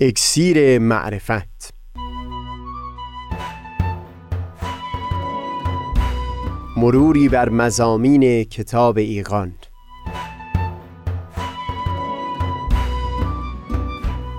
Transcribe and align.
اکسیر 0.00 0.78
معرفت. 0.78 1.74
مروری 6.76 7.28
بر 7.28 7.48
مزامین 7.48 8.44
کتاب 8.44 8.98
ایقان 8.98 9.52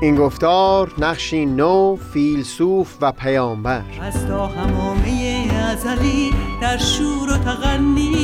این 0.02 0.16
گفتار 0.16 0.94
نقشی 0.98 1.46
نو 1.46 1.98
فیلسوف 2.14 2.98
و 3.02 3.12
پیامبر. 3.12 3.84
از 4.02 4.28
تا 4.28 4.48
همامه 4.48 5.48
ازلی 5.72 6.32
در 6.62 6.78
شور 6.78 7.30
و 7.30 7.38
تغنیست 7.38 8.20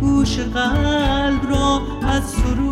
گوش 0.00 0.38
قلب 0.38 1.50
را 1.50 1.80
از 2.02 2.30
سروش 2.30 2.71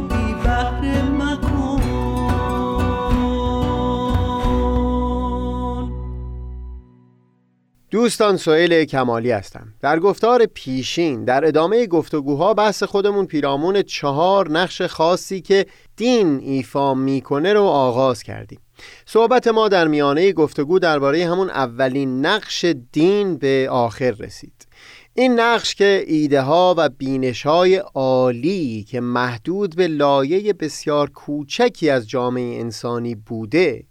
دوستان 7.91 8.37
سئیل 8.37 8.85
کمالی 8.85 9.31
هستم. 9.31 9.73
در 9.81 9.99
گفتار 9.99 10.45
پیشین 10.45 11.25
در 11.25 11.45
ادامه 11.45 11.87
گفتگوها 11.87 12.53
بحث 12.53 12.83
خودمون 12.83 13.25
پیرامون 13.25 13.81
چهار 13.81 14.51
نقش 14.51 14.81
خاصی 14.81 15.41
که 15.41 15.65
دین 15.95 16.39
ایفا 16.39 16.93
می‌کنه 16.93 17.53
رو 17.53 17.63
آغاز 17.63 18.23
کردیم. 18.23 18.59
صحبت 19.05 19.47
ما 19.47 19.67
در 19.67 19.87
میانه 19.87 20.31
گفتگو 20.31 20.79
درباره 20.79 21.25
همون 21.31 21.49
اولین 21.49 22.25
نقش 22.25 22.65
دین 22.91 23.37
به 23.37 23.67
آخر 23.71 24.11
رسید. 24.11 24.67
این 25.13 25.39
نقش 25.39 25.75
که 25.75 26.03
ایده 26.07 26.41
ها 26.41 26.75
و 26.77 26.89
بینش 26.89 27.45
های 27.45 27.75
عالی 27.75 28.85
که 28.89 28.99
محدود 28.99 29.75
به 29.75 29.87
لایه 29.87 30.53
بسیار 30.53 31.09
کوچکی 31.09 31.89
از 31.89 32.09
جامعه 32.09 32.59
انسانی 32.59 33.15
بوده 33.15 33.83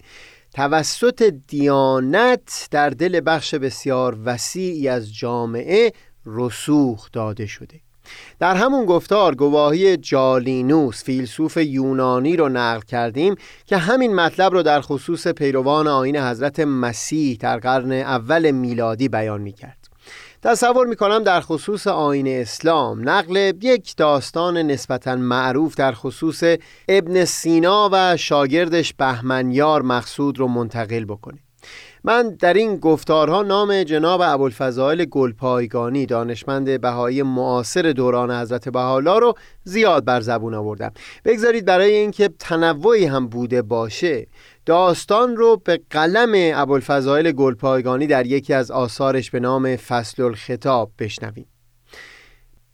توسط 0.55 1.34
دیانت 1.48 2.69
در 2.70 2.91
دل 2.91 3.20
بخش 3.27 3.55
بسیار 3.55 4.19
وسیعی 4.25 4.89
از 4.89 5.15
جامعه 5.15 5.93
رسوخ 6.27 7.09
داده 7.12 7.47
شده. 7.47 7.81
در 8.39 8.55
همون 8.55 8.84
گفتار 8.84 9.34
گواهی 9.34 9.97
جالینوس 9.97 11.05
فیلسوف 11.05 11.56
یونانی 11.56 12.37
رو 12.37 12.48
نقل 12.48 12.81
کردیم 12.81 13.34
که 13.67 13.77
همین 13.77 14.15
مطلب 14.15 14.53
رو 14.53 14.62
در 14.62 14.81
خصوص 14.81 15.27
پیروان 15.27 15.87
آین 15.89 16.17
حضرت 16.17 16.61
مسیح 16.61 17.37
در 17.41 17.59
قرن 17.59 17.93
اول 17.93 18.51
میلادی 18.51 19.09
بیان 19.09 19.41
می 19.41 19.53
کرد 19.53 19.80
تصور 20.42 20.86
می 20.86 20.96
کنم 20.96 21.22
در 21.22 21.41
خصوص 21.41 21.86
آین 21.86 22.28
اسلام 22.28 23.08
نقل 23.08 23.36
یک 23.62 23.96
داستان 23.96 24.56
نسبتا 24.56 25.16
معروف 25.16 25.74
در 25.74 25.92
خصوص 25.92 26.42
ابن 26.88 27.24
سینا 27.24 27.88
و 27.92 28.16
شاگردش 28.16 28.94
بهمنیار 28.94 29.82
مقصود 29.82 30.38
رو 30.38 30.48
منتقل 30.48 31.05
بکنیم 31.05 31.42
من 32.05 32.28
در 32.28 32.55
این 32.55 32.77
گفتارها 32.77 33.42
نام 33.42 33.82
جناب 33.82 34.20
ابوالفضائل 34.24 35.05
گلپایگانی 35.05 36.06
دانشمند 36.06 36.80
بهایی 36.80 37.22
معاصر 37.22 37.82
دوران 37.82 38.31
حضرت 38.31 38.69
بهاءالله 38.69 39.19
رو 39.19 39.34
زیاد 39.65 40.04
بر 40.04 40.20
زبون 40.20 40.54
آوردم. 40.54 40.92
بگذارید 41.25 41.65
برای 41.65 41.92
اینکه 41.92 42.31
تنوعی 42.38 43.04
هم 43.04 43.28
بوده 43.28 43.62
باشه 43.62 44.26
داستان 44.70 45.36
رو 45.36 45.56
به 45.56 45.81
قلم 45.91 46.32
ابوالفضائل 46.60 47.32
گلپایگانی 47.32 48.06
در 48.06 48.26
یکی 48.26 48.54
از 48.54 48.70
آثارش 48.70 49.31
به 49.31 49.41
نام 49.41 49.76
فصل 49.76 50.22
الخطاب 50.22 50.91
بشنویم. 50.98 51.47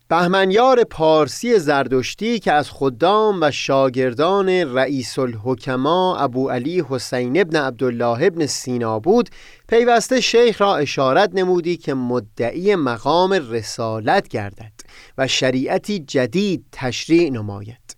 بهمنیار 0.08 0.84
پارسی 0.84 1.58
زردشتی 1.58 2.38
که 2.38 2.52
از 2.52 2.70
خدام 2.70 3.38
و 3.42 3.50
شاگردان 3.50 4.48
رئیس 4.48 5.18
الحکما 5.18 6.16
ابو 6.16 6.50
علی 6.50 6.84
حسین 6.88 7.40
ابن 7.40 7.56
عبدالله 7.56 8.26
ابن 8.26 8.46
سینا 8.46 8.98
بود 8.98 9.30
پیوسته 9.68 10.20
شیخ 10.20 10.60
را 10.60 10.76
اشارت 10.76 11.30
نمودی 11.34 11.76
که 11.76 11.94
مدعی 11.94 12.74
مقام 12.74 13.32
رسالت 13.32 14.28
گردد 14.28 14.72
و 15.18 15.28
شریعتی 15.28 15.98
جدید 15.98 16.64
تشریع 16.72 17.30
نماید. 17.30 17.95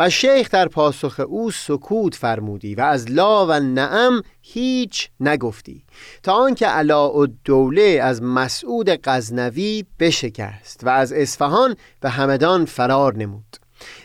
و 0.00 0.10
شیخ 0.10 0.50
در 0.50 0.68
پاسخ 0.68 1.20
او 1.20 1.50
سکوت 1.50 2.14
فرمودی 2.14 2.74
و 2.74 2.80
از 2.80 3.10
لا 3.10 3.46
و 3.46 3.60
نعم 3.60 4.22
هیچ 4.42 5.10
نگفتی 5.20 5.84
تا 6.22 6.32
آنکه 6.32 6.66
علاء 6.66 7.16
الدوله 7.16 8.00
از 8.02 8.22
مسعود 8.22 8.90
غزنوی 9.04 9.84
بشکست 9.98 10.80
و 10.84 10.88
از 10.88 11.12
اصفهان 11.12 11.76
به 12.00 12.10
همدان 12.10 12.64
فرار 12.64 13.16
نمود. 13.16 13.56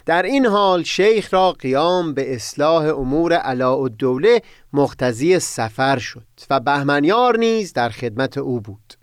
در 0.05 0.23
این 0.23 0.45
حال 0.45 0.83
شیخ 0.83 1.33
را 1.33 1.51
قیام 1.51 2.13
به 2.13 2.35
اصلاح 2.35 2.83
امور 2.85 3.33
علاء 3.33 3.79
الدوله 3.79 4.41
مقتضی 4.73 5.39
سفر 5.39 5.97
شد 5.97 6.27
و 6.49 6.59
بهمنیار 6.59 7.37
نیز 7.37 7.73
در 7.73 7.89
خدمت 7.89 8.37
او 8.37 8.61
بود. 8.61 8.93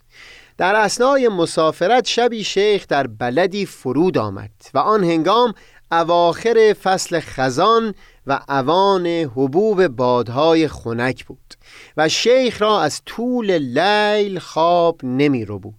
در 0.58 0.74
اسنای 0.74 1.28
مسافرت 1.28 2.06
شبی 2.06 2.44
شیخ 2.44 2.86
در 2.88 3.06
بلدی 3.06 3.66
فرود 3.66 4.18
آمد 4.18 4.50
و 4.74 4.78
آن 4.78 5.04
هنگام 5.04 5.54
اواخر 5.92 6.74
فصل 6.82 7.20
خزان 7.20 7.94
و 8.26 8.40
اوان 8.48 9.06
حبوب 9.06 9.86
بادهای 9.86 10.68
خنک 10.68 11.24
بود 11.24 11.54
و 11.96 12.08
شیخ 12.08 12.62
را 12.62 12.80
از 12.80 13.02
طول 13.06 13.50
لیل 13.50 14.38
خواب 14.38 15.00
نمی 15.04 15.44
رو 15.44 15.58
بود 15.58 15.74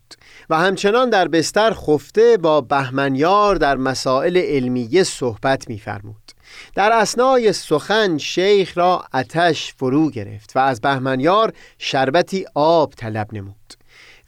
و 0.50 0.58
همچنان 0.58 1.10
در 1.10 1.28
بستر 1.28 1.74
خفته 1.74 2.38
با 2.38 2.62
بهمنیار 2.62 3.56
در 3.56 3.78
مسائل 3.78 4.38
علمیه 4.38 5.04
صحبت 5.04 5.70
می 5.70 5.80
فرمود. 5.80 6.32
در 6.76 6.92
اسنای 6.92 7.54
سخن 7.54 8.18
شیخ 8.18 8.78
را 8.78 9.06
آتش 9.14 9.74
فرو 9.74 10.10
گرفت 10.10 10.56
و 10.56 10.60
از 10.60 10.82
بهمنیار 10.82 11.54
شربتی 11.78 12.46
آب 12.56 12.94
طلب 12.98 13.28
نمود 13.34 13.56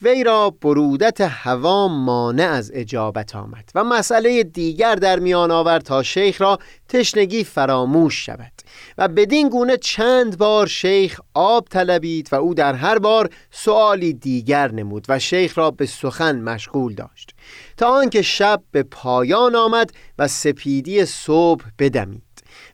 وی 0.01 0.23
را 0.23 0.49
برودت 0.49 1.21
هوا 1.21 1.87
مانع 1.87 2.49
از 2.49 2.71
اجابت 2.73 3.35
آمد 3.35 3.69
و 3.75 3.83
مسئله 3.83 4.43
دیگر 4.43 4.95
در 4.95 5.19
میان 5.19 5.51
آورد 5.51 5.81
تا 5.81 6.03
شیخ 6.03 6.41
را 6.41 6.59
تشنگی 6.89 7.43
فراموش 7.43 8.25
شود 8.25 8.51
و 8.97 9.07
بدین 9.07 9.49
گونه 9.49 9.77
چند 9.77 10.37
بار 10.37 10.67
شیخ 10.67 11.19
آب 11.33 11.67
طلبید 11.69 12.29
و 12.31 12.35
او 12.35 12.53
در 12.53 12.73
هر 12.73 12.99
بار 12.99 13.29
سوالی 13.51 14.13
دیگر 14.13 14.71
نمود 14.71 15.05
و 15.09 15.19
شیخ 15.19 15.57
را 15.57 15.71
به 15.71 15.85
سخن 15.85 16.41
مشغول 16.41 16.93
داشت 16.93 17.35
تا 17.77 17.89
آنکه 17.89 18.21
شب 18.21 18.63
به 18.71 18.83
پایان 18.83 19.55
آمد 19.55 19.91
و 20.19 20.27
سپیدی 20.27 21.05
صبح 21.05 21.65
بدمید 21.79 22.21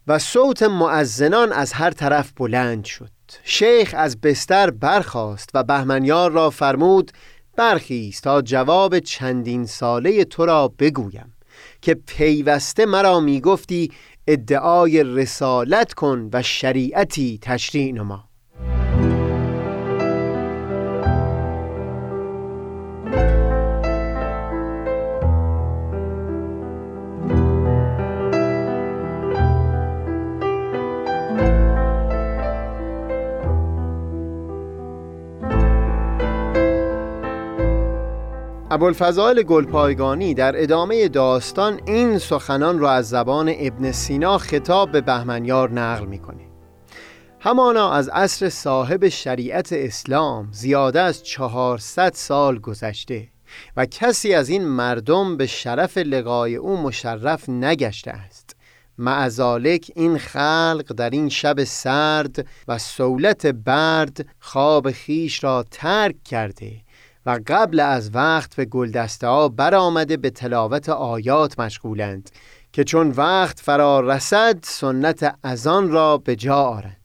و 0.08 0.20
صوت 0.20 0.64
معزنان 0.64 1.52
از 1.52 1.74
هر 1.74 1.92
طرف 1.92 2.32
بلند 2.36 2.86
شد. 2.86 3.21
شیخ 3.44 3.96
از 3.98 4.22
بستر 4.22 4.70
برخاست 4.70 5.50
و 5.54 5.64
بهمنیار 5.64 6.32
را 6.32 6.50
فرمود 6.50 7.12
برخیز 7.58 8.22
تا 8.22 8.42
جواب 8.42 9.00
چندین 9.00 9.66
ساله 9.66 10.24
تو 10.24 10.46
را 10.46 10.68
بگویم 10.68 11.34
که 11.82 11.94
پیوسته 11.94 12.86
مرا 12.86 13.20
می‌گفتی 13.20 13.92
ادعای 14.28 15.04
رسالت 15.04 15.94
کن 15.94 16.30
و 16.34 16.42
شریعتی 16.42 17.40
تشریع 17.42 17.92
نما. 17.92 18.31
ابوالفضائل 38.74 39.44
گلپایگانی 39.44 40.34
در 40.34 40.64
ادامه 40.64 41.08
داستان 41.08 41.82
این 41.86 42.18
سخنان 42.18 42.80
را 42.80 42.92
از 42.92 43.10
زبان 43.10 43.54
ابن 43.60 43.92
سینا 43.92 44.38
خطاب 44.38 44.92
به 44.92 45.02
بهمنیار 45.02 45.72
نقل 45.72 46.06
می‌کنه. 46.06 46.48
همانا 47.40 47.92
از 47.92 48.10
عصر 48.10 48.50
صاحب 48.50 49.08
شریعت 49.10 49.74
اسلام 49.74 50.50
زیاده 50.52 51.02
از 51.02 51.24
چهارصد 51.24 52.14
سال 52.14 52.60
گذشته 52.60 53.28
و 53.78 53.86
کسی 53.86 54.34
از 54.34 54.50
این 54.50 54.66
مردم 54.68 55.38
به 55.38 55.46
شرف 55.46 55.98
لقای 55.98 56.56
او 56.56 56.78
مشرف 56.78 57.50
نگشته 57.50 58.12
است. 58.12 58.56
معزالک 58.98 59.92
این 59.96 60.18
خلق 60.18 60.94
در 60.98 61.10
این 61.10 61.30
شب 61.30 61.64
سرد 61.64 62.48
و 62.68 62.78
سولت 62.78 63.46
برد 63.46 64.26
خواب 64.40 64.92
خیش 64.92 65.44
را 65.44 65.66
ترک 65.72 66.24
کرده 66.24 66.72
و 67.26 67.40
قبل 67.48 67.80
از 67.80 68.16
وقت 68.16 68.56
به 68.56 68.66
گلدسته 68.66 69.28
ها 69.28 69.50
برآمده 69.50 70.18
به 70.18 70.30
تلاوت 70.30 70.90
آیات 70.90 71.60
مشغولند 71.60 72.30
که 72.74 72.84
چون 72.84 73.10
وقت 73.10 73.60
فرا 73.60 74.00
رسد 74.00 74.60
سنت 74.64 75.36
ازان 75.44 75.92
را 75.92 76.18
به 76.18 76.36
جا 76.36 76.64
آرند. 76.64 76.98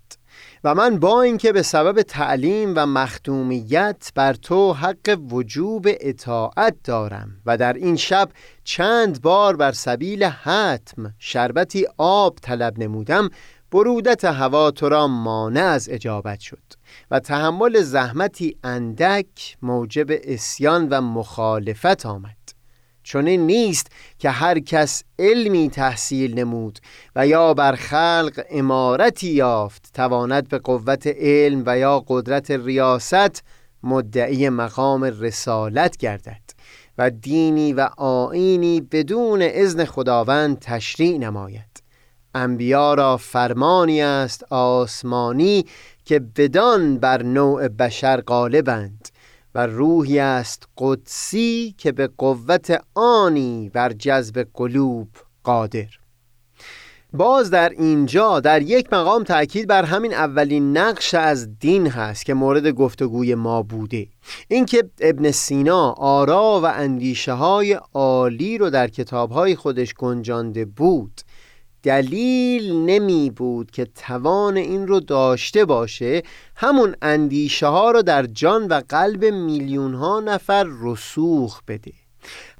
و 0.64 0.74
من 0.74 0.98
با 0.98 1.22
اینکه 1.22 1.52
به 1.52 1.62
سبب 1.62 2.02
تعلیم 2.02 2.72
و 2.76 2.86
مختومیت 2.86 4.12
بر 4.14 4.34
تو 4.34 4.72
حق 4.72 5.18
وجوب 5.30 5.88
اطاعت 6.00 6.76
دارم 6.84 7.30
و 7.46 7.56
در 7.56 7.72
این 7.72 7.96
شب 7.96 8.28
چند 8.64 9.22
بار 9.22 9.56
بر 9.56 9.72
سبیل 9.72 10.24
حتم 10.24 11.14
شربتی 11.19 11.86
آب 11.98 12.38
طلب 12.42 12.78
نمودم 12.78 13.30
برودت 13.72 14.24
هوا 14.24 14.70
تو 14.70 14.88
را 14.88 15.06
مانع 15.06 15.64
از 15.64 15.88
اجابت 15.88 16.40
شد. 16.40 16.75
و 17.10 17.20
تحمل 17.20 17.82
زحمتی 17.82 18.56
اندک 18.64 19.56
موجب 19.62 20.06
اسیان 20.10 20.88
و 20.88 21.00
مخالفت 21.00 22.06
آمد. 22.06 22.37
چون 23.02 23.28
نیست 23.28 23.87
که 24.19 24.31
هر 24.31 24.58
کس 24.58 25.02
علمی 25.19 25.70
تحصیل 25.70 26.38
نمود 26.38 26.78
و 27.16 27.26
یا 27.26 27.54
بر 27.54 27.75
خلق 27.75 28.44
امارتی 28.50 29.28
یافت 29.28 29.90
تواند 29.94 30.48
به 30.48 30.58
قوت 30.58 31.06
علم 31.06 31.62
و 31.66 31.78
یا 31.78 32.04
قدرت 32.08 32.50
ریاست 32.50 33.43
مدعی 33.82 34.48
مقام 34.48 35.04
رسالت 35.04 35.96
گردد 35.96 36.43
و 36.98 37.10
دینی 37.10 37.72
و 37.72 37.88
آینی 37.96 38.81
بدون 38.81 39.43
اذن 39.43 39.84
خداوند 39.84 40.58
تشریع 40.58 41.19
نماید. 41.19 41.82
انبیا 42.34 42.94
را 42.94 43.16
فرمانی 43.16 44.02
است 44.02 44.44
آسمانی 44.52 45.64
که 46.06 46.19
بدان 46.19 46.99
بر 46.99 47.23
نوع 47.23 47.69
بشر 47.69 48.20
غالبند 48.20 49.08
و 49.55 49.67
روحی 49.67 50.19
است 50.19 50.69
قدسی 50.79 51.75
که 51.79 51.93
به 51.93 52.08
قوت 52.19 52.82
آنی 52.94 53.70
بر 53.75 53.93
جذب 53.93 54.47
قلوب 54.55 55.08
قادر. 55.44 55.87
باز 57.12 57.50
در 57.50 57.69
اینجا 57.69 58.41
در 58.41 58.62
یک 58.62 58.93
مقام 58.93 59.25
تاکید 59.25 59.69
بر 59.69 59.85
همین 59.85 60.14
اولین 60.14 60.76
نقش 60.76 61.14
از 61.14 61.58
دین 61.58 61.87
هست 61.87 62.26
که 62.26 62.35
مورد 62.35 62.69
گفتگوی 62.69 63.35
ما 63.35 63.62
بوده. 63.62 64.06
اینکه 64.49 64.91
ابن 65.00 65.31
سینا 65.31 65.93
آرا 65.93 66.61
و 66.62 66.67
اندیشه 66.67 67.32
های 67.32 67.81
عالی 67.94 68.58
رو 68.58 68.70
در 68.70 68.88
کتاب 68.88 69.31
های 69.31 69.56
خودش 69.56 69.94
گنجانده 69.94 70.64
بود. 70.64 71.20
دلیل 71.86 72.72
نمی 72.72 73.30
بود 73.30 73.70
که 73.70 73.84
توان 73.84 74.56
این 74.56 74.86
رو 74.86 75.00
داشته 75.00 75.64
باشه 75.64 76.22
همون 76.56 76.96
اندیشه 77.02 77.66
ها 77.66 77.90
رو 77.90 78.02
در 78.02 78.26
جان 78.26 78.68
و 78.68 78.82
قلب 78.88 79.24
میلیون 79.24 79.94
ها 79.94 80.20
نفر 80.20 80.66
رسوخ 80.82 81.60
بده. 81.68 81.92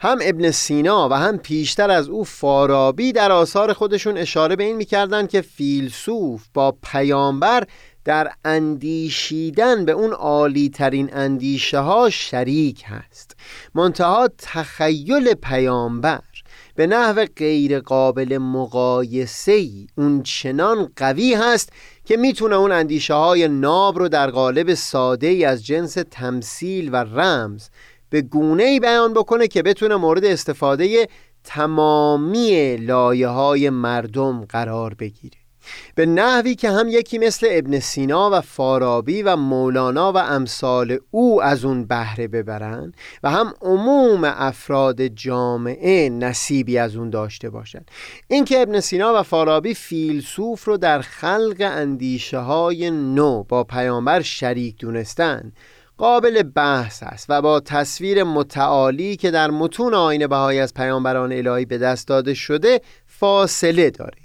هم 0.01 0.19
ابن 0.23 0.51
سینا 0.51 1.09
و 1.09 1.13
هم 1.13 1.39
پیشتر 1.39 1.91
از 1.91 2.09
او 2.09 2.25
فارابی 2.25 3.13
در 3.13 3.33
آثار 3.33 3.73
خودشون 3.73 4.17
اشاره 4.17 4.57
به 4.57 4.65
این 4.65 4.77
می‌کردن 4.77 5.27
که 5.27 5.41
فیلسوف 5.41 6.45
با 6.55 6.77
پیامبر 6.83 7.67
در 8.05 8.31
اندیشیدن 8.45 9.85
به 9.85 9.93
اون 9.93 10.13
عالی 10.13 10.69
ترین 10.69 11.11
اندیشه 11.13 11.79
ها 11.79 12.11
شریک 12.11 12.85
هست. 12.87 13.37
منتها 13.75 14.29
تخیل 14.39 15.35
پیامبر 15.35 16.36
به 16.77 16.87
نحو 16.87 17.27
غیر 17.37 17.81
قابل 17.81 18.39
مقایسه 18.39 19.53
ای 19.53 19.87
اون 19.99 20.23
چنان 20.23 20.93
قوی 20.97 21.35
هست 21.35 21.73
که 22.05 22.17
می‌تونه 22.17 22.57
اون 22.57 22.73
اندیشه 22.73 23.15
های 23.15 23.49
ناب 23.49 23.99
رو 23.99 24.09
در 24.09 24.31
قالب 24.31 24.75
ساده 24.75 25.27
ای 25.27 25.45
از 25.45 25.67
جنس 25.67 25.97
تمثیل 26.11 26.91
و 26.93 26.97
رمز 26.97 27.69
به 28.11 28.23
گونه 28.23 28.63
ای 28.63 28.81
بیان 28.81 29.15
بکنه 29.15 29.49
که 29.49 29.63
بتونه 29.63 29.97
مورد 29.97 30.25
استفاده 30.25 31.09
تمامی 31.45 32.77
لایه 32.77 33.29
های 33.29 33.71
مردم 33.71 34.45
قرار 34.45 34.95
بگیره. 34.95 35.46
به 35.95 36.07
نحوی 36.07 36.55
که 36.55 36.71
هم 36.71 36.89
یکی 36.89 37.19
مثل 37.19 37.47
ابن 37.51 37.79
سینا 37.79 38.31
و 38.33 38.41
فارابی 38.41 39.23
و 39.23 39.37
مولانا 39.37 40.13
و 40.13 40.17
امثال 40.17 40.99
او 41.11 41.43
از 41.43 41.65
اون 41.65 41.85
بهره 41.85 42.29
ببرن 42.29 42.93
و 43.23 43.31
هم 43.31 43.55
عموم 43.63 44.25
افراد 44.25 45.07
جامعه 45.07 46.09
نصیبی 46.09 46.79
از 46.79 46.97
اون 46.97 47.11
داشته 47.11 47.51
باشند 47.51 47.91
اینکه 48.29 48.63
ابن 48.63 48.81
سینا 48.81 49.21
و 49.21 49.23
فارابی 49.23 49.75
فیلسوف 49.75 50.65
رو 50.65 50.77
در 50.77 51.01
خلق 51.01 51.57
اندیشه 51.61 52.39
های 52.39 52.91
نو 52.91 53.43
با 53.43 53.65
پیامبر 53.65 54.21
شریک 54.21 54.79
دونستن 54.79 55.53
قابل 55.99 56.43
بحث 56.43 57.03
است 57.03 57.27
و 57.29 57.43
با 57.43 57.61
تصویر 57.61 58.25
متعالی 58.25 59.17
که 59.17 59.31
در 59.31 59.51
متون 59.51 59.95
آین 59.95 60.27
بهایی 60.27 60.61
از 60.61 60.75
پیامبران 60.75 61.33
الهی 61.33 61.65
به 61.65 61.79
دست 61.79 62.09
داده 62.09 62.35
شده 62.35 62.81
فاصله 63.07 63.91
داره 63.91 64.19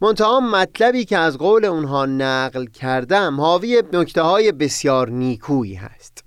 منتها 0.00 0.40
مطلبی 0.40 1.04
که 1.04 1.18
از 1.18 1.38
قول 1.38 1.64
اونها 1.64 2.06
نقل 2.06 2.66
کردم 2.66 3.40
حاوی 3.40 3.82
نکته 3.92 4.22
های 4.22 4.52
بسیار 4.52 5.10
نیکویی 5.10 5.74
هست. 5.74 6.25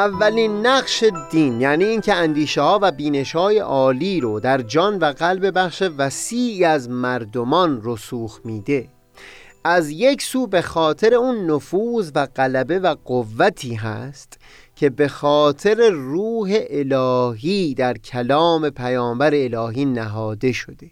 اولین 0.00 0.66
نقش 0.66 1.04
دین 1.30 1.60
یعنی 1.60 1.84
اینکه 1.84 2.14
اندیشه 2.14 2.60
ها 2.60 2.78
و 2.82 2.92
بینش 2.92 3.36
های 3.36 3.58
عالی 3.58 4.20
رو 4.20 4.40
در 4.40 4.62
جان 4.62 4.98
و 4.98 5.04
قلب 5.04 5.58
بخش 5.58 5.82
وسیعی 5.98 6.64
از 6.64 6.88
مردمان 6.90 7.80
رسوخ 7.84 8.40
میده. 8.44 8.88
از 9.64 9.90
یک 9.90 10.22
سو 10.22 10.46
به 10.46 10.62
خاطر 10.62 11.14
اون 11.14 11.50
نفوذ 11.50 12.10
و 12.14 12.26
غلبه 12.26 12.78
و 12.78 12.96
قوتی 13.04 13.74
هست 13.74 14.38
که 14.76 14.90
به 14.90 15.08
خاطر 15.08 15.90
روح 15.90 16.58
الهی 16.70 17.74
در 17.74 17.98
کلام 17.98 18.70
پیامبر 18.70 19.34
الهی 19.34 19.84
نهاده 19.84 20.52
شده. 20.52 20.90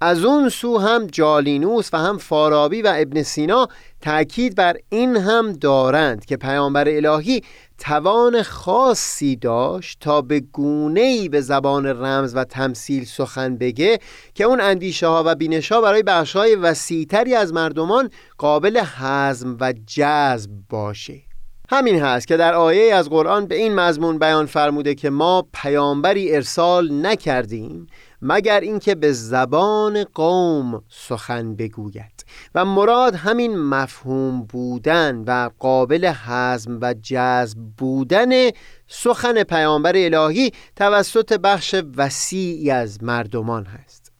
از 0.00 0.24
اون 0.24 0.48
سو 0.48 0.78
هم 0.78 1.06
جالینوس 1.06 1.88
و 1.92 1.96
هم 1.96 2.18
فارابی 2.18 2.82
و 2.82 2.92
ابن 2.96 3.22
سینا 3.22 3.68
تأکید 4.00 4.54
بر 4.54 4.76
این 4.88 5.16
هم 5.16 5.52
دارند 5.52 6.24
که 6.24 6.36
پیامبر 6.36 6.88
الهی 6.88 7.42
توان 7.78 8.42
خاصی 8.42 9.36
داشت 9.36 9.98
تا 10.00 10.22
به 10.22 10.40
گونه 10.40 11.28
به 11.28 11.40
زبان 11.40 11.86
رمز 11.86 12.36
و 12.36 12.44
تمثیل 12.44 13.04
سخن 13.04 13.56
بگه 13.56 13.98
که 14.34 14.44
اون 14.44 14.60
اندیشه 14.60 15.06
ها 15.06 15.22
و 15.26 15.34
بینش 15.34 15.72
ها 15.72 15.80
برای 15.80 16.02
بخش 16.02 16.36
های 16.36 16.54
وسیعتری 16.56 17.34
از 17.34 17.52
مردمان 17.52 18.10
قابل 18.38 18.80
حزم 18.80 19.56
و 19.60 19.72
جذب 19.86 20.50
باشه. 20.68 21.33
همین 21.70 22.02
هست 22.02 22.28
که 22.28 22.36
در 22.36 22.54
آیه 22.54 22.94
از 22.94 23.10
قرآن 23.10 23.46
به 23.46 23.54
این 23.54 23.74
مضمون 23.74 24.18
بیان 24.18 24.46
فرموده 24.46 24.94
که 24.94 25.10
ما 25.10 25.46
پیامبری 25.52 26.34
ارسال 26.34 27.06
نکردیم 27.06 27.86
مگر 28.22 28.60
اینکه 28.60 28.94
به 28.94 29.12
زبان 29.12 30.04
قوم 30.04 30.82
سخن 30.88 31.56
بگوید. 31.56 32.24
و 32.54 32.64
مراد 32.64 33.14
همین 33.14 33.58
مفهوم 33.58 34.42
بودن 34.42 35.24
و 35.26 35.50
قابل 35.58 36.06
حزم 36.06 36.78
و 36.82 36.94
جذب 37.02 37.58
بودن 37.78 38.50
سخن 38.88 39.42
پیامبر 39.42 39.92
الهی 39.96 40.52
توسط 40.76 41.32
بخش 41.32 41.74
وسیعی 41.96 42.70
از 42.70 43.02
مردمان 43.02 43.64
هست. 43.64 44.12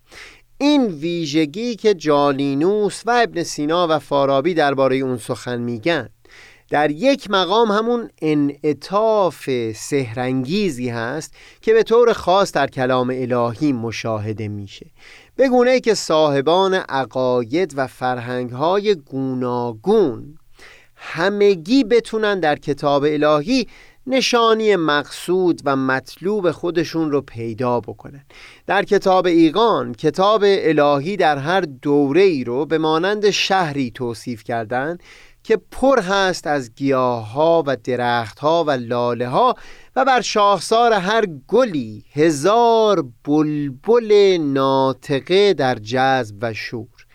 این 0.58 0.86
ویژگی 0.86 1.76
که 1.76 1.94
جالینوس 1.94 3.02
و 3.06 3.10
ابن 3.22 3.42
سینا 3.42 3.86
و 3.90 3.98
فارابی 3.98 4.54
درباره 4.54 4.96
اون 4.96 5.18
سخن 5.18 5.60
میگن 5.60 6.08
در 6.74 6.90
یک 6.90 7.30
مقام 7.30 7.70
همون 7.70 8.10
انعطاف 8.22 9.50
سهرنگیزی 9.72 10.88
هست 10.88 11.34
که 11.60 11.72
به 11.72 11.82
طور 11.82 12.12
خاص 12.12 12.52
در 12.52 12.66
کلام 12.66 13.10
الهی 13.14 13.72
مشاهده 13.72 14.48
میشه. 14.48 14.86
به 15.36 15.48
گونه 15.48 15.80
که 15.80 15.94
صاحبان 15.94 16.74
عقاید 16.74 17.72
و 17.76 17.86
فرهنگ 17.86 18.50
های 18.50 18.94
گوناگون 18.94 20.38
همگی 20.96 21.84
بتونن 21.84 22.40
در 22.40 22.56
کتاب 22.56 23.04
الهی 23.04 23.66
نشانی 24.06 24.76
مقصود 24.76 25.60
و 25.64 25.76
مطلوب 25.76 26.50
خودشون 26.50 27.10
رو 27.10 27.20
پیدا 27.20 27.80
بکنن. 27.80 28.24
در 28.66 28.82
کتاب 28.82 29.26
ایقان 29.26 29.94
کتاب 29.94 30.44
الهی 30.46 31.16
در 31.16 31.38
هر 31.38 31.60
دوره 31.60 32.22
ای 32.22 32.44
رو 32.44 32.66
به 32.66 32.78
مانند 32.78 33.30
شهری 33.30 33.90
توصیف 33.90 34.44
کردن 34.44 34.98
که 35.44 35.56
پر 35.70 36.00
هست 36.00 36.46
از 36.46 36.74
گیاه 36.74 37.32
ها 37.32 37.64
و 37.66 37.76
درخت 37.76 38.38
ها 38.38 38.64
و 38.64 38.70
لاله 38.70 39.28
ها 39.28 39.54
و 39.96 40.04
بر 40.04 40.20
شاخسار 40.20 40.92
هر 40.92 41.26
گلی 41.48 42.04
هزار 42.12 43.04
بلبل 43.24 44.38
ناطقه 44.40 45.54
در 45.54 45.74
جذب 45.74 46.36
و 46.42 46.54
شور. 46.54 47.06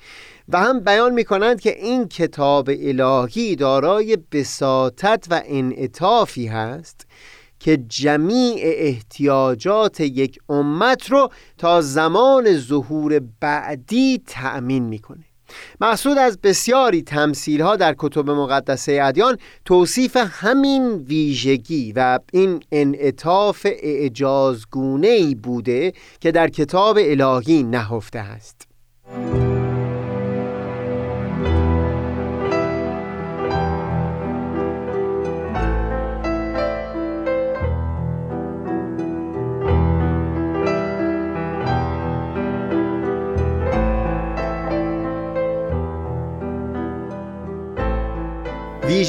و 0.49 0.59
هم 0.59 0.79
بیان 0.79 1.13
می 1.13 1.23
کنند 1.23 1.61
که 1.61 1.77
این 1.83 2.07
کتاب 2.07 2.69
الهی 2.69 3.55
دارای 3.55 4.17
بساطت 4.31 5.27
و 5.29 5.41
انعطافی 5.45 6.47
هست 6.47 7.07
که 7.59 7.77
جمیع 7.77 8.59
احتیاجات 8.63 9.99
یک 9.99 10.39
امت 10.49 11.11
رو 11.11 11.29
تا 11.57 11.81
زمان 11.81 12.57
ظهور 12.57 13.21
بعدی 13.39 14.21
تأمین 14.27 14.83
می‌کنه. 14.83 15.28
محسود 15.81 16.17
از 16.17 16.41
بسیاری 16.41 17.01
تمثیل 17.01 17.61
ها 17.61 17.75
در 17.75 17.95
کتب 17.97 18.29
مقدسه 18.29 18.99
ادیان 19.03 19.37
توصیف 19.65 20.17
همین 20.17 20.91
ویژگی 20.93 21.93
و 21.95 22.19
این 22.33 22.59
انعطاف 22.71 23.65
اعجازگونه 23.65 25.07
ای 25.07 25.35
بوده 25.35 25.93
که 26.19 26.31
در 26.31 26.47
کتاب 26.47 26.97
الهی 27.01 27.63
نهفته 27.63 28.19
است. 28.19 28.67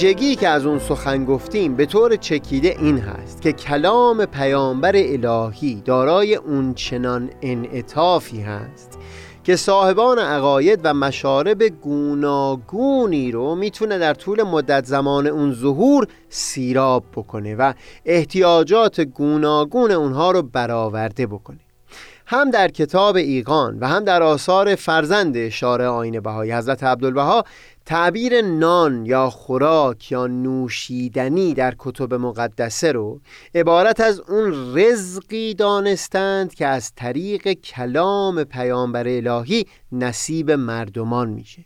ویژگی 0.02 0.36
که 0.36 0.48
از 0.48 0.66
اون 0.66 0.78
سخن 0.78 1.24
گفتیم 1.24 1.76
به 1.76 1.86
طور 1.86 2.16
چکیده 2.16 2.68
این 2.68 2.98
هست 2.98 3.42
که 3.42 3.52
کلام 3.52 4.24
پیامبر 4.24 4.92
الهی 4.94 5.82
دارای 5.84 6.34
اون 6.34 6.74
چنان 6.74 7.30
انعطافی 7.42 8.40
هست 8.40 8.98
که 9.44 9.56
صاحبان 9.56 10.18
عقاید 10.18 10.80
و 10.84 10.94
مشارب 10.94 11.62
گوناگونی 11.62 13.32
رو 13.32 13.54
می‌تونه 13.54 13.98
در 13.98 14.14
طول 14.14 14.42
مدت 14.42 14.84
زمان 14.84 15.26
اون 15.26 15.52
ظهور 15.52 16.06
سیراب 16.28 17.04
بکنه 17.16 17.54
و 17.54 17.72
احتیاجات 18.04 19.00
گوناگون 19.00 19.90
اونها 19.90 20.30
رو 20.30 20.42
برآورده 20.42 21.26
بکنه. 21.26 21.60
هم 22.26 22.50
در 22.50 22.68
کتاب 22.68 23.16
ایقان 23.16 23.78
و 23.78 23.88
هم 23.88 24.04
در 24.04 24.22
آثار 24.22 24.74
فرزند 24.74 25.48
شارع 25.48 25.86
آین 25.86 26.20
بهایی 26.20 26.52
حضرت 26.52 26.84
عبدالبها 26.84 27.44
تعبیر 27.90 28.42
نان 28.42 29.06
یا 29.06 29.30
خوراک 29.30 30.12
یا 30.12 30.26
نوشیدنی 30.26 31.54
در 31.54 31.74
کتب 31.78 32.14
مقدسه 32.14 32.92
رو 32.92 33.20
عبارت 33.54 34.00
از 34.00 34.20
اون 34.20 34.78
رزقی 34.78 35.54
دانستند 35.54 36.54
که 36.54 36.66
از 36.66 36.92
طریق 36.96 37.52
کلام 37.52 38.44
پیامبر 38.44 39.08
الهی 39.08 39.66
نصیب 39.92 40.50
مردمان 40.50 41.28
میشه. 41.28 41.64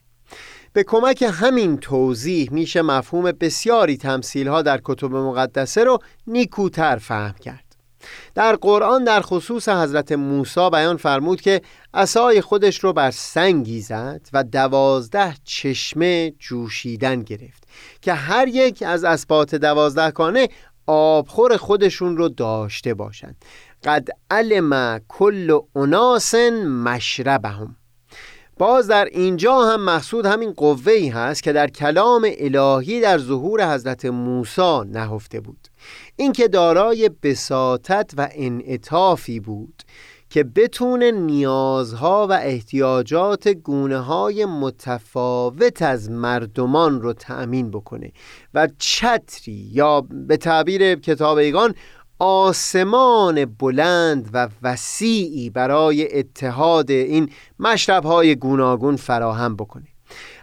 به 0.73 0.83
کمک 0.83 1.25
همین 1.33 1.77
توضیح 1.77 2.53
میشه 2.53 2.83
مفهوم 2.83 3.33
بسیاری 3.33 3.97
تمثیل 3.97 4.49
ها 4.49 4.63
در 4.63 4.81
کتب 4.85 5.15
مقدسه 5.15 5.85
رو 5.85 5.99
نیکوتر 6.27 6.97
فهم 6.97 7.35
کرد. 7.41 7.65
در 8.35 8.57
قرآن 8.57 9.05
در 9.05 9.21
خصوص 9.21 9.69
حضرت 9.69 10.13
موسی 10.13 10.71
بیان 10.71 10.97
فرمود 10.97 11.41
که 11.41 11.63
عصای 11.95 12.41
خودش 12.41 12.79
رو 12.79 12.93
بر 12.93 13.11
سنگی 13.11 13.81
زد 13.81 14.29
و 14.33 14.45
دوازده 14.45 15.35
چشمه 15.45 16.31
جوشیدن 16.39 17.23
گرفت 17.23 17.65
که 18.01 18.13
هر 18.13 18.49
یک 18.49 18.83
از 18.87 19.05
اسبات 19.05 19.55
دوازده 19.55 20.11
کانه 20.11 20.49
آبخور 20.87 21.57
خودشون 21.57 22.17
رو 22.17 22.29
داشته 22.29 22.95
باشند. 22.95 23.45
قد 23.85 24.09
علم 24.31 25.01
کل 25.09 25.59
اناس 25.77 26.35
مشربهم. 26.85 27.77
باز 28.59 28.87
در 28.87 29.05
اینجا 29.05 29.63
هم 29.63 29.85
مقصود 29.85 30.27
همین 30.27 30.53
قوهی 30.53 31.09
هست 31.09 31.43
که 31.43 31.53
در 31.53 31.69
کلام 31.69 32.29
الهی 32.39 33.01
در 33.01 33.19
ظهور 33.19 33.75
حضرت 33.75 34.05
موسی 34.05 34.81
نهفته 34.87 35.41
بود. 35.41 35.69
اینکه 36.17 36.49
دارای 36.49 37.11
بساطت 37.23 38.11
و 38.17 38.29
انعطافی 38.33 39.41
بود. 39.41 39.83
که 40.35 40.45
بتونه 40.45 41.11
نیازها 41.11 42.27
و 42.31 42.33
احتیاجات 42.33 43.49
گونه 43.49 43.99
های 43.99 44.45
متفاوت 44.45 45.83
از 45.83 46.11
مردمان 46.11 47.03
رو 47.03 47.13
تأمین 47.13 47.71
بکنه 47.71 48.13
و 48.55 48.69
چتری 48.79 49.69
یا 49.73 50.01
به 50.01 50.37
تعبیر 50.37 50.95
کتاب 50.95 51.39
ایگان 51.39 51.75
آسمان 52.19 53.45
بلند 53.45 54.31
و 54.33 54.49
وسیعی 54.63 55.51
برای 55.51 56.19
اتحاد 56.19 56.91
این 56.91 57.31
مشرب 57.59 58.05
های 58.05 58.37
گوناگون 58.37 58.97
فراهم 58.97 59.57
بکنه. 59.57 59.87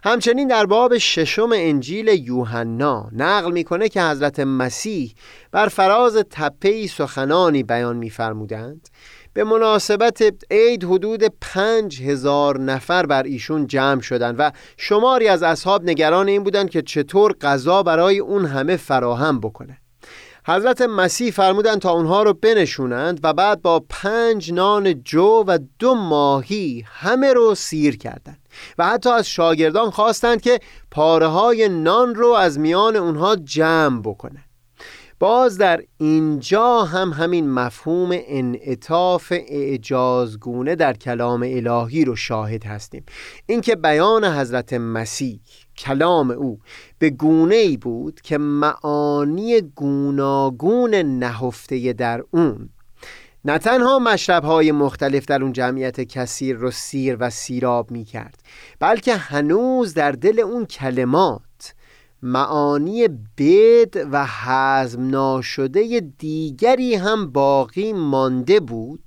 همچنین 0.03 0.47
در 0.47 0.65
باب 0.65 0.97
ششم 0.97 1.49
انجیل 1.53 2.07
یوحنا 2.07 3.09
نقل 3.11 3.51
می‌کنه 3.51 3.89
که 3.89 4.03
حضرت 4.03 4.39
مسیح 4.39 5.13
بر 5.51 5.67
فراز 5.67 6.15
تپهی 6.29 6.87
سخنانی 6.87 7.63
بیان 7.63 7.97
میفرمودند. 7.97 8.89
به 9.33 9.43
مناسبت 9.43 10.23
عید 10.51 10.83
حدود 10.83 11.23
پنج 11.41 12.01
هزار 12.01 12.59
نفر 12.59 13.05
بر 13.05 13.23
ایشون 13.23 13.67
جمع 13.67 14.01
شدند 14.01 14.35
و 14.37 14.51
شماری 14.77 15.27
از 15.27 15.43
اصحاب 15.43 15.83
نگران 15.83 16.27
این 16.27 16.43
بودند 16.43 16.69
که 16.69 16.81
چطور 16.81 17.33
غذا 17.33 17.83
برای 17.83 18.19
اون 18.19 18.45
همه 18.45 18.77
فراهم 18.77 19.39
بکنه. 19.39 19.77
حضرت 20.47 20.81
مسیح 20.81 21.31
فرمودند 21.31 21.81
تا 21.81 21.91
اونها 21.91 22.23
رو 22.23 22.33
بنشونند 22.33 23.19
و 23.23 23.33
بعد 23.33 23.61
با 23.61 23.83
پنج 23.89 24.53
نان 24.53 25.03
جو 25.03 25.43
و 25.47 25.59
دو 25.79 25.95
ماهی 25.95 26.85
همه 26.87 27.33
رو 27.33 27.55
سیر 27.55 27.97
کردند 27.97 28.39
و 28.77 28.85
حتی 28.85 29.09
از 29.09 29.27
شاگردان 29.27 29.89
خواستند 29.89 30.41
که 30.41 30.59
پاره 30.91 31.27
های 31.27 31.69
نان 31.69 32.15
رو 32.15 32.27
از 32.27 32.59
میان 32.59 32.95
اونها 32.95 33.35
جمع 33.35 34.01
بکنند. 34.01 34.50
باز 35.21 35.57
در 35.57 35.83
اینجا 35.97 36.83
هم 36.83 37.09
همین 37.09 37.49
مفهوم 37.49 38.09
انعطاف 38.13 39.33
اعجازگونه 39.47 40.75
در 40.75 40.93
کلام 40.93 41.43
الهی 41.47 42.05
رو 42.05 42.15
شاهد 42.15 42.63
هستیم. 42.63 43.03
اینکه 43.45 43.75
بیان 43.75 44.25
حضرت 44.25 44.73
مسیح 44.73 45.39
کلام 45.77 46.31
او 46.31 46.59
به 46.99 47.09
گونه 47.09 47.55
ای 47.55 47.77
بود 47.77 48.21
که 48.21 48.37
معانی 48.37 49.61
گوناگون 49.61 50.95
نهفته 50.95 51.93
در 51.93 52.23
اون. 52.31 52.69
نه 53.45 53.57
تنها 53.57 53.99
مشرب 53.99 54.43
های 54.43 54.71
مختلف 54.71 55.25
در 55.25 55.43
اون 55.43 55.53
جمعیت 55.53 56.01
کثیر 56.01 56.55
رو 56.55 56.71
سیر 56.71 57.17
و 57.19 57.29
سیراب 57.29 57.91
می 57.91 58.05
کرد 58.05 58.43
بلکه 58.79 59.15
هنوز 59.15 59.93
در 59.93 60.11
دل 60.11 60.39
اون 60.39 60.65
کلمات 60.65 61.73
معانی 62.23 63.07
بد 63.37 64.07
و 64.11 64.25
حزم 64.25 65.09
ناشده 65.09 65.99
دیگری 65.99 66.95
هم 66.95 67.31
باقی 67.31 67.93
مانده 67.93 68.59
بود 68.59 69.03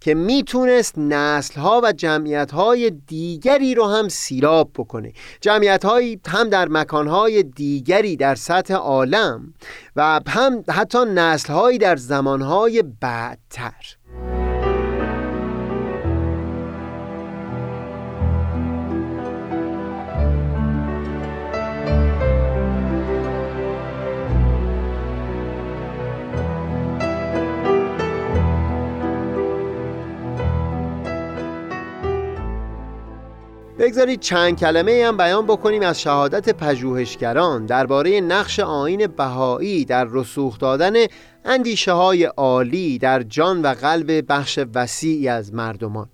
که 0.00 0.14
می‌تونست 0.14 0.98
نسلها 0.98 1.80
و 1.84 1.92
جمعیتهای 1.92 2.90
دیگری 2.90 3.74
رو 3.74 3.86
هم 3.86 4.08
سیراب 4.08 4.70
بکنه. 4.74 5.12
جمعیتهایی 5.40 6.20
هم 6.26 6.48
در 6.48 6.68
مکانهای 6.68 7.42
دیگری 7.42 8.16
در 8.16 8.34
سطح 8.34 8.74
عالم 8.74 9.54
و 9.96 10.20
هم 10.28 10.64
حتی 10.68 10.98
نسلهایی 11.14 11.78
در 11.78 11.96
زمانهای 11.96 12.82
بعدتر. 13.00 13.99
بگذارید 33.90 34.20
چند 34.20 34.58
کلمه 34.58 35.04
هم 35.06 35.16
بیان 35.16 35.46
بکنیم 35.46 35.82
از 35.82 36.00
شهادت 36.00 36.48
پژوهشگران 36.50 37.66
درباره 37.66 38.20
نقش 38.20 38.60
آین 38.60 39.06
بهایی 39.06 39.84
در 39.84 40.06
رسوخ 40.10 40.58
دادن 40.58 40.92
اندیشه 41.44 41.92
های 41.92 42.24
عالی 42.24 42.98
در 42.98 43.22
جان 43.22 43.62
و 43.62 43.66
قلب 43.66 44.32
بخش 44.32 44.58
وسیعی 44.74 45.28
از 45.28 45.54
مردمان. 45.54 46.08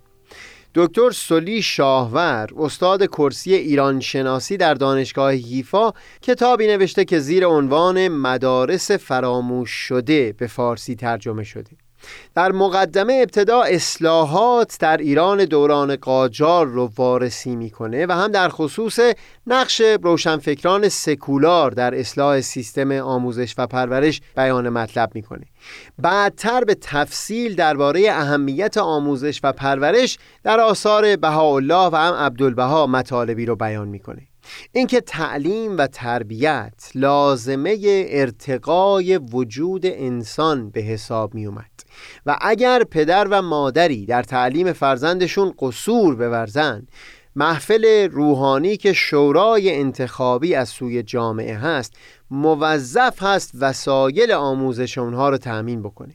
دکتر 0.75 1.11
سلی 1.11 1.61
شاهور 1.61 2.47
استاد 2.57 3.05
کرسی 3.05 3.53
ایران 3.53 3.99
شناسی 3.99 4.57
در 4.57 4.73
دانشگاه 4.73 5.31
هیفا 5.31 5.91
کتابی 6.21 6.67
نوشته 6.67 7.05
که 7.05 7.19
زیر 7.19 7.45
عنوان 7.45 8.07
مدارس 8.07 8.91
فراموش 8.91 9.71
شده 9.71 10.33
به 10.37 10.47
فارسی 10.47 10.95
ترجمه 10.95 11.43
شده. 11.43 11.86
در 12.35 12.51
مقدمه 12.51 13.13
ابتدا 13.13 13.61
اصلاحات 13.61 14.77
در 14.79 14.97
ایران 14.97 15.45
دوران 15.45 15.95
قاجار 15.95 16.65
رو 16.65 16.91
وارسی 16.97 17.55
می‌کنه 17.55 18.05
و 18.05 18.11
هم 18.11 18.31
در 18.31 18.49
خصوص 18.49 18.99
نقش 19.47 19.81
روشنفکران 19.81 20.89
سکولار 20.89 21.71
در 21.71 21.95
اصلاح 21.95 22.41
سیستم 22.41 22.91
آموزش 22.91 23.55
و 23.57 23.67
پرورش 23.67 24.21
بیان 24.35 24.69
مطلب 24.69 25.11
می‌کنه. 25.15 25.45
بعدتر 25.97 26.63
به 26.63 26.75
تفصیل 26.81 27.55
درباره 27.55 28.11
اهمیت 28.11 28.77
آموزش 28.77 29.39
و 29.43 29.51
پرورش 29.51 30.17
در 30.43 30.59
آثار 30.59 31.15
بهاءالله 31.15 31.89
و 31.93 31.95
هم 31.95 32.13
عبدالبها 32.13 32.87
مطالبی 32.87 33.45
رو 33.45 33.55
بیان 33.55 33.87
می‌کنه. 33.87 34.26
اینکه 34.71 35.01
تعلیم 35.01 35.77
و 35.77 35.87
تربیت 35.87 36.91
لازمه 36.95 37.77
ارتقای 38.09 39.17
وجود 39.17 39.85
انسان 39.85 40.69
به 40.69 40.81
حساب 40.81 41.33
می 41.33 41.45
اومد 41.45 41.71
و 42.25 42.37
اگر 42.41 42.83
پدر 42.83 43.27
و 43.31 43.41
مادری 43.41 44.05
در 44.05 44.23
تعلیم 44.23 44.73
فرزندشون 44.73 45.53
قصور 45.59 46.15
بورزن 46.15 46.87
محفل 47.35 48.09
روحانی 48.11 48.77
که 48.77 48.93
شورای 48.93 49.75
انتخابی 49.75 50.55
از 50.55 50.69
سوی 50.69 51.03
جامعه 51.03 51.57
هست 51.57 51.93
موظف 52.31 53.23
هست 53.23 53.51
وسایل 53.59 54.31
آموزش 54.31 54.97
اونها 54.97 55.29
رو 55.29 55.37
تأمین 55.37 55.81
بکنه. 55.81 56.13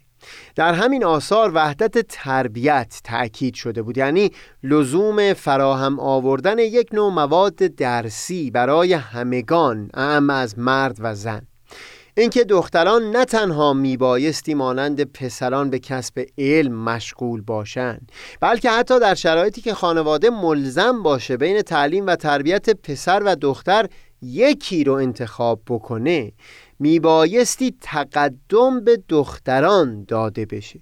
در 0.57 0.75
همین 0.75 1.05
آثار 1.05 1.51
وحدت 1.55 2.07
تربیت 2.09 3.01
تأکید 3.05 3.55
شده 3.55 3.83
بود 3.83 3.99
یعنی 3.99 4.31
لزوم 4.63 5.35
فراهم 5.35 6.01
آوردن 6.01 6.59
یک 6.59 6.89
نوع 6.93 7.13
مواد 7.13 7.57
درسی 7.57 8.51
برای 8.51 8.93
همگان 8.93 9.91
اما 9.95 10.33
از 10.33 10.59
مرد 10.59 10.97
و 11.01 11.15
زن. 11.15 11.47
اینکه 12.17 12.45
دختران 12.45 13.11
نه 13.11 13.25
تنها 13.25 13.73
میبایستی 13.73 14.55
مانند 14.55 15.03
پسران 15.13 15.71
به 15.71 15.79
کسب 15.79 16.25
علم 16.39 16.85
مشغول 16.85 17.41
باشند 17.41 18.13
بلکه 18.41 18.71
حتی 18.71 19.01
در 19.01 19.15
شرایطی 19.15 19.61
که 19.61 19.75
خانواده 19.75 20.31
ملزم 20.31 21.03
باشه 21.03 21.37
بین 21.37 21.63
تعلیم 21.63 22.07
و 22.07 22.17
تربیت 22.17 22.71
پسر 22.71 23.23
و 23.25 23.37
دختر 23.37 23.87
یکی 24.23 24.85
رو 24.85 24.93
انتخاب 24.93 25.61
بکنه. 25.69 26.33
میبایستی 26.83 27.75
تقدم 27.81 28.85
به 28.85 29.03
دختران 29.09 30.05
داده 30.09 30.47
بشه. 30.47 30.81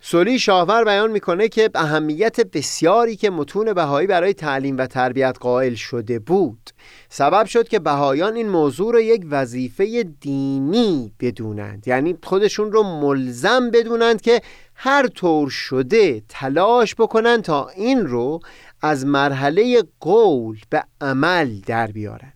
سولی 0.00 0.38
شاهور 0.38 0.84
بیان 0.84 1.10
می‌کنه 1.10 1.48
که 1.48 1.70
اهمیت 1.74 2.40
بسیاری 2.46 3.16
که 3.16 3.30
متون 3.30 3.72
بهایی 3.72 4.06
برای 4.06 4.34
تعلیم 4.34 4.76
و 4.78 4.86
تربیت 4.86 5.36
قائل 5.40 5.74
شده 5.74 6.18
بود. 6.18 6.70
سبب 7.08 7.46
شد 7.46 7.68
که 7.68 7.78
بهایان 7.78 8.36
این 8.36 8.48
موضوع 8.48 8.92
رو 8.92 9.00
یک 9.00 9.26
وظیفه 9.30 10.02
دینی 10.20 11.12
بدونند. 11.20 11.88
یعنی 11.88 12.16
خودشون 12.22 12.72
رو 12.72 12.82
ملزم 12.82 13.70
بدونند 13.70 14.20
که 14.20 14.40
هر 14.74 15.06
طور 15.06 15.50
شده 15.50 16.22
تلاش 16.28 16.94
بکنند 16.94 17.42
تا 17.42 17.68
این 17.68 18.06
رو 18.06 18.40
از 18.82 19.06
مرحله 19.06 19.82
قول 20.00 20.58
به 20.70 20.84
عمل 21.00 21.60
در 21.66 21.86
بیارن. 21.86 22.35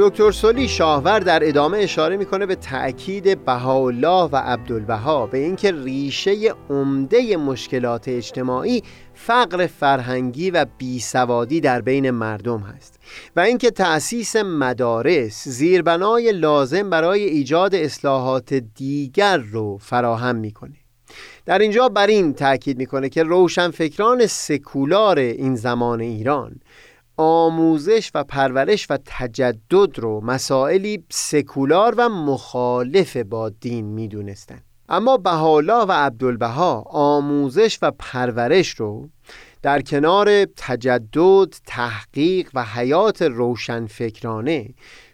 دکتر 0.00 0.30
سلی 0.30 0.68
شاهور 0.68 1.18
در 1.18 1.48
ادامه 1.48 1.78
اشاره 1.78 2.16
می‌کنه 2.16 2.46
به 2.46 2.54
تأکید 2.54 3.44
بهاءالله 3.44 4.28
و 4.32 4.36
عبدالبها 4.36 5.26
به 5.26 5.38
اینکه 5.38 5.72
ریشه 5.72 6.54
عمده 6.70 7.36
مشکلات 7.36 8.08
اجتماعی 8.08 8.82
فقر 9.14 9.66
فرهنگی 9.66 10.50
و 10.50 10.66
بیسوادی 10.78 11.60
در 11.60 11.80
بین 11.80 12.10
مردم 12.10 12.58
هست 12.58 13.00
و 13.36 13.40
اینکه 13.40 13.70
تأسیس 13.70 14.36
مدارس 14.36 15.48
زیربنای 15.48 16.32
لازم 16.32 16.90
برای 16.90 17.24
ایجاد 17.24 17.74
اصلاحات 17.74 18.54
دیگر 18.54 19.36
رو 19.36 19.78
فراهم 19.78 20.36
می‌کنه. 20.36 20.76
در 21.46 21.58
اینجا 21.58 21.88
بر 21.88 22.06
این 22.06 22.34
تاکید 22.34 22.78
می‌کنه 22.78 23.08
که 23.08 23.22
روشنفکران 23.22 24.26
سکولار 24.26 25.18
این 25.18 25.56
زمان 25.56 26.00
ایران 26.00 26.60
آموزش 27.20 28.10
و 28.14 28.24
پرورش 28.24 28.86
و 28.90 28.98
تجدد 29.04 29.98
رو 29.98 30.20
مسائلی 30.24 31.04
سکولار 31.10 31.94
و 31.98 32.08
مخالف 32.08 33.16
با 33.16 33.48
دین 33.48 33.84
می‌دونستند 33.84 34.64
اما 34.88 35.16
بهالا 35.16 35.86
و 35.86 35.92
عبدالبها 35.92 36.82
آموزش 36.86 37.78
و 37.82 37.90
پرورش 37.98 38.68
رو 38.68 39.08
در 39.62 39.82
کنار 39.82 40.44
تجدد، 40.44 41.54
تحقیق 41.66 42.50
و 42.54 42.64
حیات 42.64 43.22
روشنفکرانه 43.22 44.68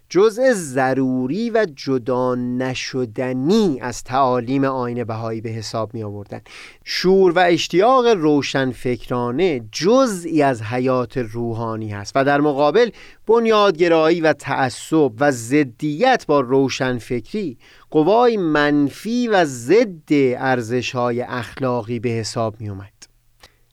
جزء 0.09 0.53
ضروری 0.53 1.51
و 1.51 1.67
جدا 1.77 2.35
نشدنی 2.35 3.79
از 3.81 4.05
تعالیم 4.05 4.65
آین 4.65 5.05
بهایی 5.05 5.41
به 5.41 5.51
حساب 5.51 5.95
می 5.95 6.03
آوردن 6.03 6.41
شور 6.85 7.33
و 7.33 7.39
اشتیاق 7.39 8.07
روشنفکرانه 8.07 9.61
جزئی 9.73 10.43
از 10.43 10.63
حیات 10.63 11.19
روحانی 11.19 11.91
هست 11.91 12.13
و 12.15 12.25
در 12.25 12.41
مقابل 12.41 12.91
بنیادگرایی 13.27 14.21
و 14.21 14.33
تعصب 14.33 15.13
و 15.21 15.31
ضدیت 15.31 16.25
با 16.29 16.41
روشنفکری 16.41 17.59
قوای 17.91 18.37
منفی 18.37 19.29
و 19.29 19.45
ضد 19.45 20.13
ارزش‌های 20.39 21.23
اخلاقی 21.23 21.99
به 21.99 22.09
حساب 22.09 22.61
می 22.61 22.69
اومد 22.69 22.94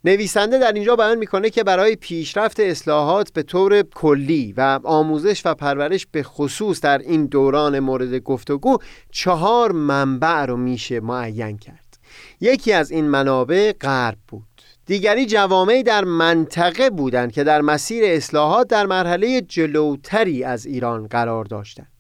نویسنده 0.04 0.60
در 0.60 0.74
اینجا 0.74 0.96
بیان 0.96 1.18
می‌کنه 1.18 1.50
که 1.50 1.64
برای 1.64 1.96
پیشرفت 1.96 2.60
اصلاحات 2.60 3.34
به 3.34 3.44
طور 3.44 3.82
کلی 3.82 4.54
و 4.58 4.80
آموزش 4.84 5.42
و 5.46 5.54
پرورش 5.54 6.08
به 6.12 6.24
خصوص 6.24 6.82
در 6.82 6.98
این 6.98 7.26
دوران 7.26 7.80
مورد 7.80 8.16
گفتگو 8.18 8.78
چهار 9.12 9.72
منبع 9.72 10.46
رو 10.46 10.58
میشه 10.58 11.00
معین 11.00 11.58
کرد. 11.58 11.98
یکی 12.42 12.74
از 12.74 12.92
این 12.92 13.06
منابع 13.06 13.74
غرب 13.82 14.18
بود. 14.28 14.44
دیگری 14.86 15.26
جوامعی 15.26 15.84
در 15.84 16.04
منطقه 16.04 16.90
بودند 16.90 17.32
که 17.32 17.44
در 17.44 17.62
مسیر 17.62 18.04
اصلاحات 18.06 18.68
در 18.68 18.86
مرحله 18.86 19.42
جلوتری 19.42 20.44
از 20.44 20.66
ایران 20.66 21.08
قرار 21.08 21.46
داشتند 21.46 21.92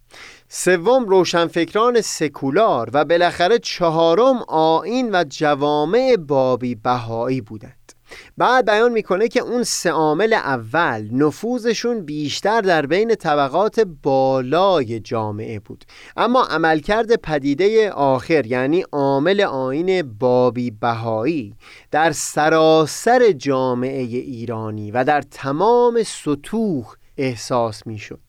سوم 0.50 1.06
روشنفکران 1.06 2.02
سکولار 2.02 2.90
و 2.94 3.06
بالاخره 3.06 3.60
چهارم 3.60 4.36
آین 4.48 5.10
و 5.16 5.24
جوامع 5.30 6.16
بابی 6.28 6.76
بهایی 6.76 7.42
بودند 7.42 7.81
بعد 8.38 8.66
بیان 8.66 8.92
می‌کنه 8.92 9.28
که 9.28 9.42
اون 9.42 9.64
سه 9.64 9.90
عامل 9.90 10.34
اول 10.34 11.10
نفوذشون 11.12 12.06
بیشتر 12.06 12.62
در 12.62 12.86
بین 12.86 13.16
طبقات 13.16 13.80
بالای 14.04 15.00
جامعه 15.00 15.60
بود. 15.60 15.86
اما 16.18 16.44
عملکرد 16.44 17.16
پدیده 17.16 17.92
آخر 17.92 18.46
یعنی 18.46 18.82
عامل 18.92 19.42
آین 19.42 20.02
بابی 20.02 20.72
بهایی 20.72 21.56
در 21.92 22.12
سراسر 22.12 23.32
جامعه 23.32 24.02
ایرانی 24.02 24.92
و 24.92 25.04
در 25.04 25.22
تمام 25.22 26.04
سطوح 26.04 26.86
احساس 27.18 27.88
می‌شد. 27.88 28.20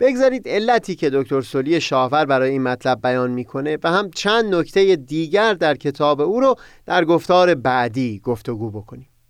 بگذارید 0.00 0.48
علتی 0.48 0.94
که 0.94 1.10
دکتر 1.10 1.40
سلی 1.40 1.80
شاور 1.80 2.26
برای 2.26 2.50
این 2.50 2.62
مطلب 2.62 3.02
بیان 3.02 3.30
می‌کنه 3.30 3.78
و 3.84 3.90
هم 3.90 4.10
چند 4.10 4.54
نکته 4.54 4.96
دیگر 4.96 5.54
در 5.54 5.74
کتاب 5.74 6.20
او 6.20 6.40
رو 6.40 6.54
در 6.86 7.04
گفتار 7.04 7.54
بعدی 7.54 8.20
گفتگو 8.24 8.70
بکنیم. 8.70 9.07